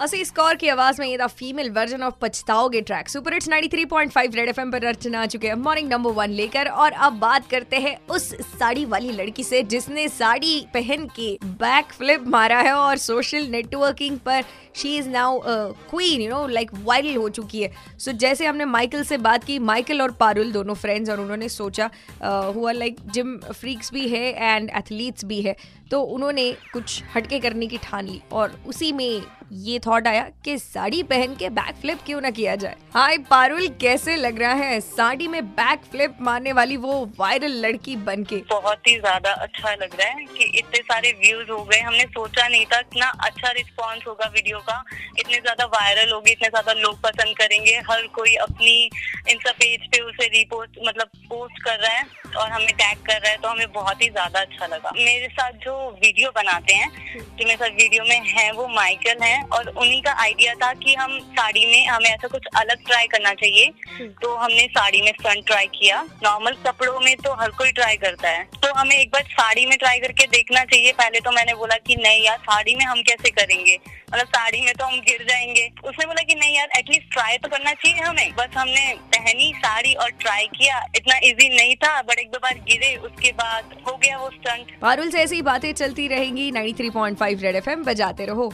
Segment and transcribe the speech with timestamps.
[0.00, 4.34] असी स्कोर की आवाज़ में ये था female version of Pachtaoge track super hits 93.5
[4.34, 5.54] red FM पर रचना आ चुके हैं.
[5.54, 10.08] मॉर्निंग नंबर वन लेकर और अब बात करते हैं उस साड़ी वाली लड़की से जिसने
[10.08, 14.44] साड़ी पहन के बैक फ्लिप मारा है और सोशल नेटवर्किंग पर
[14.76, 15.40] she is now
[15.90, 17.72] queen you know like viral हो चुकी है.
[17.98, 21.48] सो so, जैसे हमने माइकल से बात की माइकल और पारुल दोनों फ्रेंड्स और उन्होंने
[21.48, 21.90] सोचा
[22.24, 25.56] हुआ लाइक जिम फ्रीक्स भी है एंड एथलीट्स भी है.
[25.90, 29.22] तो उन्होंने कुछ हटके करने की ठान ली और उसी में
[29.52, 32.76] ये थॉट आया कि साड़ी पहन के बैक फ्लिप क्यों ना किया जाए?
[32.94, 34.80] हाय पारुल, कैसे लग रहा है?
[34.80, 39.72] साड़ी में बैक फ्लिप मारने वाली वो वायरल लड़की बन के। बहुत ही ज़्यादा अच्छा
[39.72, 43.50] लग रहा है कि इतने सारे व्यूज़ हो गए। हमने सोचा नहीं था इतना अच्छा
[43.50, 44.82] रिस्पॉन्स होगा वीडियो का।
[45.18, 48.90] इतने ज़्यादा वायरल होगी, इतने ज़्यादा लोग पसंद करेंगे। हर कोई अपनी
[49.30, 52.04] इंस्टा पेज पे उसे रिपोस्ट मतलब पोस्ट कर रहा है
[52.36, 55.52] और हमें टैग कर रहा है तो हमें बहुत ही ज़्यादा अच्छा लगा। मेरे साथ
[55.64, 60.00] जो वीडियो बनाते हैं, जो मेरे साथ वीडियो में है, वो माइकल है। और उन्हीं
[60.02, 63.66] का आइडिया था कि हम साड़ी में हमें ऐसा कुछ अलग ट्राई करना चाहिए।
[64.22, 68.28] तो हमने साड़ी में फ्रंट ट्राई किया। नॉर्मल कपड़ों में तो हर कोई ट्राई करता
[68.28, 71.76] है। तो हमें एक बार साड़ी में ट्राई करके देखना चाहिए। पहले तो मैंने बोला
[71.76, 73.78] कि नहीं यार साड़ी में हम कैसे करेंगे?
[74.12, 77.48] मतलब साड़ी में तो हम गिर जाएँगे। उसने बोला कि नहीं यार एटलीस्ट ट्राई तो
[77.48, 82.18] करना चाहिए हमें। बस हमने पहनी साड़ी और ट्राई किया। इतना इजी नहीं था बट
[82.18, 86.08] एक दो बार गिरे उसके बाद हो गया वो स्टंट पारुल से ऐसी बातें चलती
[86.08, 88.52] रहेंगी। 93.5 रेड एफएम बजाते रहो।